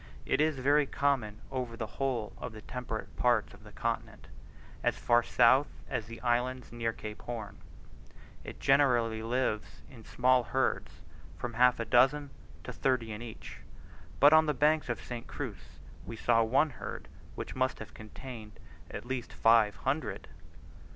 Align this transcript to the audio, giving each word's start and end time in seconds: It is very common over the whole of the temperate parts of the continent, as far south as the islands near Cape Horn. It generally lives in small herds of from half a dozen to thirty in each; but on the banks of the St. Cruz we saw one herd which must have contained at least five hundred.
It 0.25 0.41
is 0.41 0.57
very 0.57 0.87
common 0.87 1.41
over 1.51 1.77
the 1.77 1.85
whole 2.01 2.33
of 2.39 2.53
the 2.53 2.63
temperate 2.63 3.15
parts 3.17 3.53
of 3.53 3.63
the 3.63 3.71
continent, 3.71 4.29
as 4.83 4.97
far 4.97 5.21
south 5.21 5.67
as 5.87 6.07
the 6.07 6.19
islands 6.21 6.71
near 6.71 6.91
Cape 6.91 7.21
Horn. 7.21 7.57
It 8.43 8.59
generally 8.59 9.21
lives 9.21 9.83
in 9.91 10.03
small 10.03 10.45
herds 10.45 10.91
of 10.91 11.01
from 11.39 11.53
half 11.53 11.79
a 11.79 11.85
dozen 11.85 12.31
to 12.63 12.73
thirty 12.73 13.11
in 13.11 13.21
each; 13.21 13.59
but 14.19 14.33
on 14.33 14.47
the 14.47 14.55
banks 14.55 14.89
of 14.89 14.97
the 14.97 15.05
St. 15.05 15.27
Cruz 15.27 15.77
we 16.03 16.15
saw 16.15 16.41
one 16.41 16.71
herd 16.71 17.07
which 17.35 17.55
must 17.55 17.77
have 17.77 17.93
contained 17.93 18.53
at 18.89 19.05
least 19.05 19.31
five 19.31 19.75
hundred. 19.75 20.29